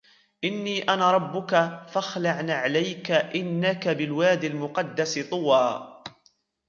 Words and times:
إِنِّي 0.43 0.83
أَنَا 0.83 1.11
رَبُّكَ 1.11 1.49
فَاخْلَعْ 1.87 2.41
نَعْلَيْكَ 2.41 3.11
إِنَّكَ 3.11 3.87
بِالْوَادِ 3.87 4.43
الْمُقَدَّسِ 4.43 5.19
طُوًى 5.19 5.87